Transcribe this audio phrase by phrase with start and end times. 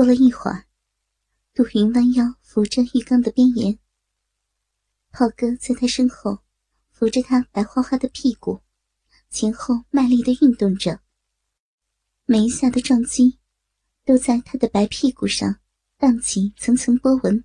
[0.00, 0.64] 过了一会儿，
[1.52, 3.78] 杜云弯腰扶着浴缸的边沿，
[5.10, 6.38] 炮哥在他身后
[6.90, 8.62] 扶着他白花花的屁股，
[9.28, 11.02] 前后卖力的运动着。
[12.24, 13.40] 每一下的撞击，
[14.06, 15.60] 都在他的白屁股上
[15.98, 17.44] 荡起层层波纹。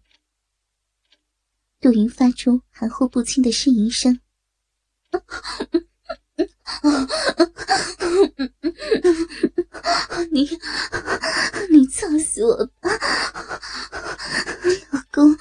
[1.81, 4.21] 杜云发出含糊不清的呻吟声。
[10.31, 10.49] 你，
[11.69, 12.91] 你操死我吧，
[14.91, 15.37] 老公，老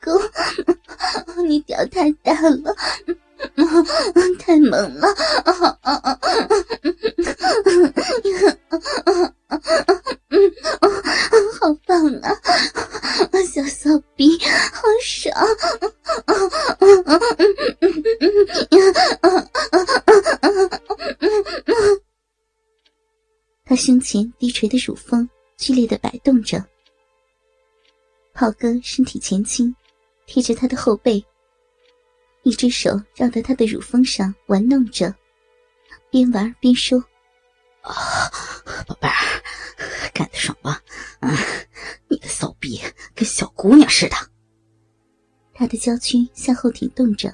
[0.00, 2.74] 公，你屌太大了，
[4.38, 5.08] 太猛了，
[5.82, 6.05] 啊
[26.26, 26.60] 动着，
[28.34, 29.72] 炮哥身体前倾，
[30.26, 31.24] 贴着他的后背，
[32.42, 35.14] 一只手绕在他的乳峰上玩弄着，
[36.10, 36.98] 边玩边说
[37.82, 37.94] ：“啊，
[38.88, 39.14] 宝贝儿，
[40.12, 40.82] 干得爽吧？
[41.20, 41.32] 啊，
[42.08, 42.80] 你的骚逼
[43.14, 44.16] 跟小姑娘似的。”
[45.54, 47.32] 他的娇躯向后挺动着，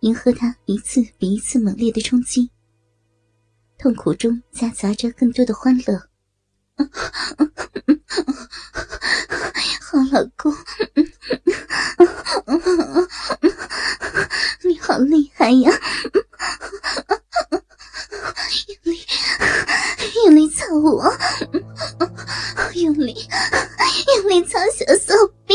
[0.00, 2.50] 迎合他一次比一次猛烈的冲击。
[3.78, 6.08] 痛苦中夹杂着更多的欢乐。
[9.80, 10.52] 好老公，
[14.64, 15.72] 你好厉害呀！
[18.68, 19.00] 用力，
[20.26, 21.10] 用力操我，
[22.74, 23.26] 用力，
[24.22, 25.14] 用力操小骚
[25.46, 25.54] 逼！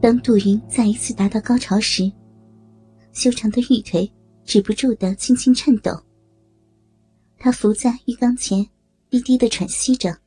[0.00, 2.12] 当杜云再一次达到高潮时。
[3.12, 4.12] 修长的玉腿
[4.44, 6.02] 止不住的轻轻颤抖。
[7.38, 8.68] 他伏在浴缸前，
[9.14, 10.18] 低低的喘息着。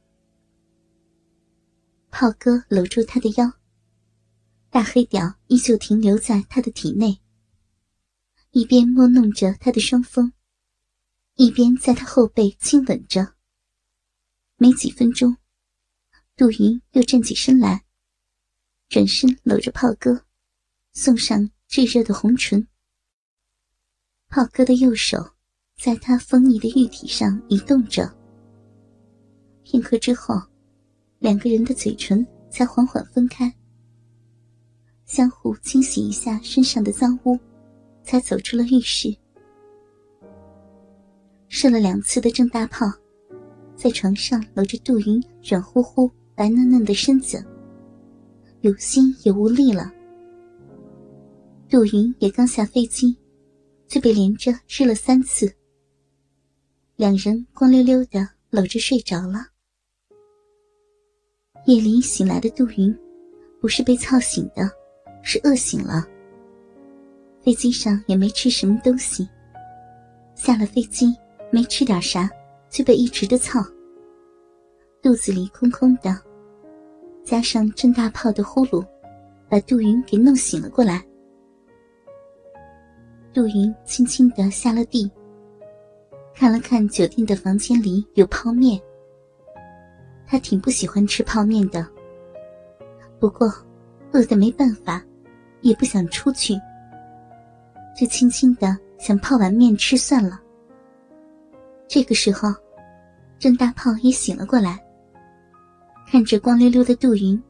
[2.09, 3.51] 炮哥搂住他的腰，
[4.69, 7.19] 大黑屌依旧停留在他的体内，
[8.51, 10.31] 一边摸弄着他的双峰，
[11.35, 13.33] 一边在他后背亲吻着。
[14.55, 15.35] 没几分钟，
[16.37, 17.83] 杜云又站起身来，
[18.87, 20.23] 转身搂着炮哥，
[20.93, 22.65] 送上炙热的红唇。
[24.29, 25.33] 炮哥的右手
[25.75, 28.16] 在他丰腴的玉体上移动着。
[29.69, 30.41] 片刻之后，
[31.19, 33.53] 两个人的嘴唇才缓缓分开，
[35.05, 37.37] 相互清洗一下身上的脏污，
[38.01, 39.13] 才走出了浴室。
[41.49, 42.85] 射了两次的郑大炮，
[43.75, 47.45] 在床上搂着杜云软乎乎、白嫩嫩的身子，
[48.61, 49.91] 有心也无力了。
[51.69, 53.17] 杜云也刚下飞机。
[53.89, 55.49] 就被连着射了三次，
[56.97, 59.47] 两人光溜溜的搂着睡着了。
[61.65, 62.97] 夜里醒来的杜云，
[63.59, 64.69] 不是被操醒的，
[65.21, 66.05] 是饿醒了。
[67.41, 69.27] 飞机上也没吃什么东西，
[70.35, 71.13] 下了飞机
[71.51, 72.29] 没吃点啥，
[72.69, 73.61] 就被一直的操，
[75.01, 76.17] 肚子里空空的，
[77.23, 78.85] 加上郑大炮的呼噜，
[79.49, 81.03] 把杜云给弄醒了过来。
[83.33, 85.09] 杜云轻轻的下了地，
[86.33, 88.81] 看了看酒店的房间里有泡面。
[90.27, 91.87] 他挺不喜欢吃泡面的，
[93.17, 93.51] 不过
[94.11, 95.01] 饿得没办法，
[95.61, 96.53] 也不想出去，
[97.97, 100.39] 就轻轻的想泡碗面吃算了。
[101.87, 102.53] 这个时候，
[103.39, 104.77] 郑大炮也醒了过来，
[106.05, 107.41] 看着光溜溜的杜云，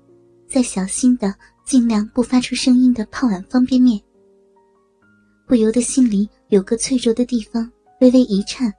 [0.48, 1.34] 在小心的
[1.66, 4.00] 尽量不发出声音的泡碗方便面。
[5.48, 7.72] 不由得心里有个脆弱的地方
[8.02, 8.72] 微微一颤，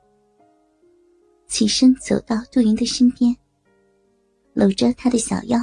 [1.48, 3.34] 起身走到杜云的身边，
[4.58, 5.56] 搂着他的小腰，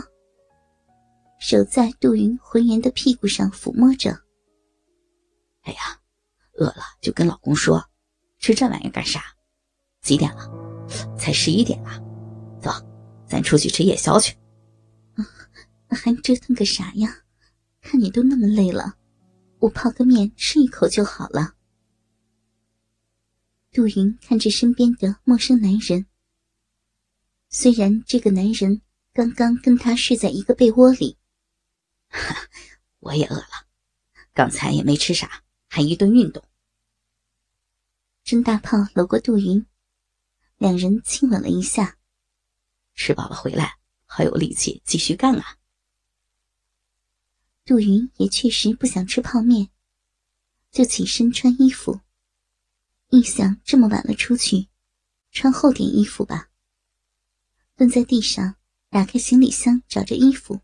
[1.37, 4.11] 手在杜云浑圆的屁股上抚摸着。
[5.63, 5.99] 哎呀，
[6.53, 7.83] 饿了就跟老公说，
[8.39, 9.21] 吃这玩意干啥？
[10.01, 10.49] 几点了？
[11.19, 11.99] 才十一点啊。
[12.61, 12.71] 走，
[13.27, 14.33] 咱出去吃夜宵去。
[15.89, 17.13] 还折腾个啥呀？
[17.81, 18.95] 看你都那么累了。
[19.59, 21.53] 我泡个面吃一口就好了。
[23.73, 26.05] 杜云看着身边的陌生男人，
[27.49, 28.81] 虽然这个男人
[29.15, 31.17] 刚刚跟他睡在一个被窝里，
[32.99, 33.65] 我也饿了，
[34.33, 36.43] 刚才也没吃啥，还一顿运动。
[38.25, 39.65] 郑大炮搂过杜云，
[40.57, 41.97] 两人亲吻了一下。
[42.93, 45.59] 吃饱了回来，好有力气继续干啊！
[47.63, 49.69] 杜云也确实不想吃泡面，
[50.71, 52.01] 就起身穿衣服。
[53.11, 54.67] 一想这么晚了出去，
[55.31, 56.49] 穿厚点衣服吧。
[57.77, 58.57] 蹲在地上，
[58.89, 60.61] 打开行李箱找着衣服。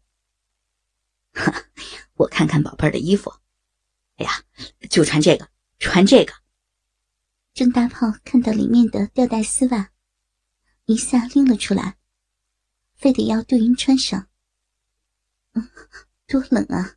[2.16, 3.34] 我看看宝贝儿的衣服。
[4.18, 4.44] 哎呀，
[4.90, 6.34] 就穿这个，穿这个。
[7.54, 9.92] 郑大炮看到里面的吊带丝袜，
[10.86, 11.98] 一下拎了出来，
[12.96, 14.28] 非得要杜云穿上。
[15.54, 15.68] 嗯，
[16.28, 16.96] 多冷啊！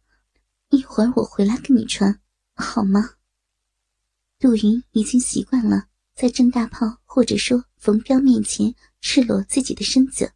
[0.69, 2.21] 一会儿我回来给你穿，
[2.55, 3.15] 好吗？
[4.39, 10.35] 杜云已经习惯了在郑大炮或者说冯彪面前赤裸自己的身子。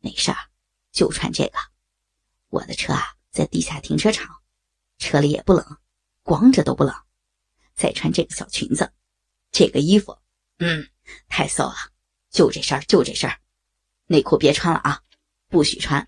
[0.00, 0.36] 没事儿，
[0.90, 1.58] 就穿这个。
[2.48, 4.42] 我的车啊，在地下停车场，
[4.98, 5.78] 车里也不冷，
[6.22, 6.94] 光着都不冷。
[7.74, 8.92] 再穿这个小裙子，
[9.50, 10.18] 这个衣服，
[10.58, 10.90] 嗯，
[11.28, 11.76] 太骚了。
[12.28, 13.40] 就这身儿，就这身儿，
[14.06, 15.02] 内裤别穿了啊，
[15.48, 16.06] 不许穿，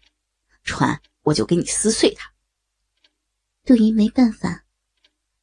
[0.64, 2.32] 穿我就给你撕碎它。
[3.64, 4.64] 杜云没办法，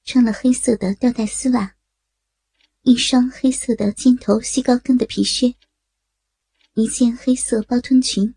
[0.03, 1.75] 穿了黑色的吊带丝袜，
[2.81, 5.55] 一双黑色的尖头细高跟的皮靴，
[6.73, 8.35] 一件黑色包臀裙，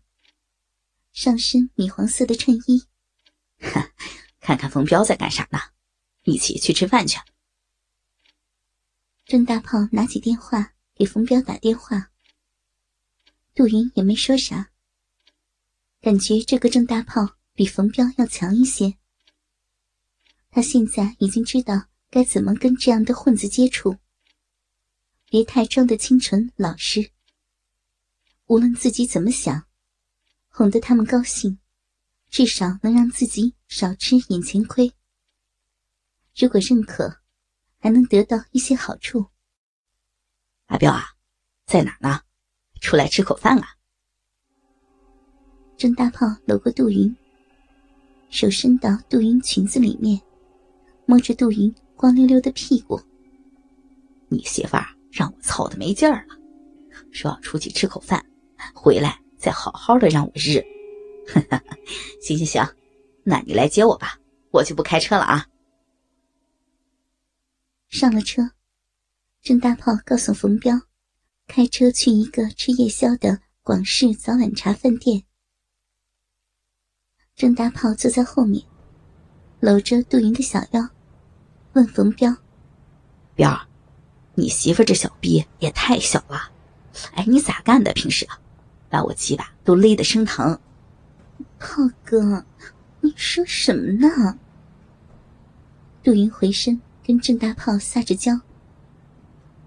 [1.13, 2.85] 上身米黄色的衬衣。
[3.59, 3.93] 哈
[4.39, 5.59] 看看冯彪在干啥呢？
[6.23, 7.17] 一起去吃饭去。
[9.25, 12.11] 郑大炮拿起电话给冯彪打电话，
[13.53, 14.71] 杜云也没说啥，
[16.01, 18.97] 感觉这个郑大炮比冯彪要强一些。
[20.49, 23.97] 他现在已经知道该怎么跟这样的混子接触，
[25.29, 27.11] 别太装的清纯老实。
[28.47, 29.67] 无论自己怎么想，
[30.53, 31.59] 哄得他们高兴，
[32.29, 34.93] 至少能让自己少吃眼前亏。
[36.37, 37.17] 如果认可。
[37.83, 39.25] 还能得到一些好处。
[40.67, 41.03] 阿彪啊，
[41.65, 42.21] 在哪呢？
[42.79, 43.75] 出来吃口饭啊！
[45.75, 47.13] 郑大炮搂过杜云，
[48.29, 50.21] 手伸到杜云裙子里面，
[51.05, 52.97] 摸着杜云光溜溜的屁股。
[54.29, 56.39] 你媳妇儿让我操的没劲儿了，
[57.11, 58.25] 说要出去吃口饭，
[58.73, 60.63] 回来再好好的让我日。
[62.23, 62.65] 行行行，
[63.23, 64.17] 那你来接我吧，
[64.51, 65.47] 我就不开车了啊。
[67.89, 68.51] 上了车，
[69.41, 70.79] 郑大炮告诉冯彪，
[71.45, 75.23] 开车去一个吃夜宵的广式早晚茶饭店。
[77.35, 78.63] 郑大炮坐在后面，
[79.59, 80.87] 搂着杜云的小腰，
[81.73, 82.33] 问冯彪
[83.35, 83.67] ：“彪儿，
[84.35, 86.51] 你媳妇这小逼也太小了，
[87.15, 87.91] 哎，你咋干的？
[87.93, 88.25] 平时
[88.93, 90.59] 把我鸡巴都勒得生疼。”
[91.57, 92.45] 炮哥，
[93.01, 94.37] 你说什么呢？
[96.03, 96.79] 杜云回身。
[97.05, 98.39] 跟郑大炮撒着娇，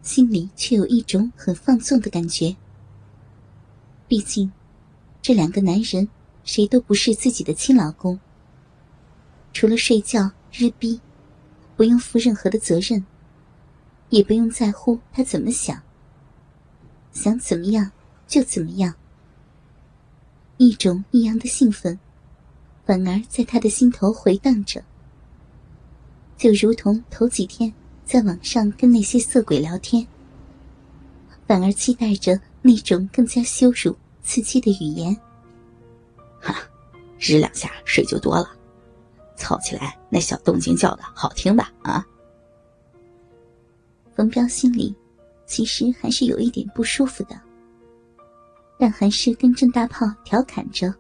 [0.01, 2.57] 心里却有一种很放纵的感觉。
[4.09, 4.51] 毕竟，
[5.21, 6.09] 这两个男人
[6.45, 8.19] 谁都不是自己的亲老公，
[9.53, 10.99] 除了睡觉、日逼，
[11.77, 13.05] 不用负任何的责任，
[14.09, 15.83] 也不用在乎他怎么想，
[17.13, 17.93] 想怎么样
[18.27, 18.95] 就怎么样。
[20.59, 21.99] 一种异样的兴奋，
[22.85, 24.83] 反而在他的心头回荡着。
[26.37, 27.73] 就如同头几天
[28.05, 30.07] 在网上跟那些色鬼聊天，
[31.47, 35.17] 反而期待着那种更加羞辱、刺激的语言。
[36.41, 36.55] 哈，
[37.19, 38.51] 日两下水就多了，
[39.37, 41.73] 操起来那小动静叫的好听吧？
[41.83, 42.07] 啊！
[44.15, 44.95] 冯彪心里
[45.47, 47.39] 其实还是有一点不舒服的，
[48.79, 50.93] 但还是跟郑大炮调侃着。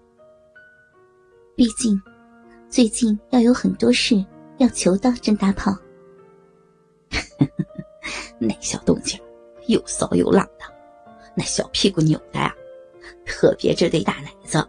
[1.54, 2.00] 毕竟，
[2.68, 4.24] 最近要有很多事。
[4.58, 5.76] 要求到郑大炮，
[8.40, 9.20] 那小动静
[9.66, 10.64] 又骚又浪的，
[11.34, 12.54] 那小屁股扭的呀，
[13.26, 14.66] 特别这对大奶子，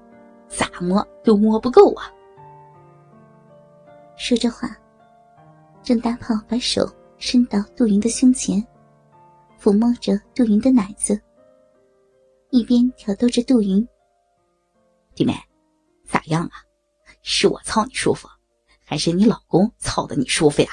[0.50, 2.12] 咋摸都摸不够啊！
[4.18, 4.76] 说着话，
[5.82, 6.86] 郑大炮把手
[7.18, 8.62] 伸到杜云的胸前，
[9.58, 11.18] 抚摸着杜云的奶子，
[12.58, 13.88] 一边挑逗着杜云
[15.14, 15.36] ：“弟妹，
[16.06, 16.52] 咋样啊？
[17.22, 18.28] 是我操你舒服？”
[18.84, 20.70] 还是你老公操的你舒服呀？